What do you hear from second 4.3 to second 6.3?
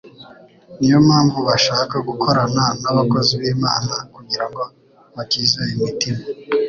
ngo bakize imitima.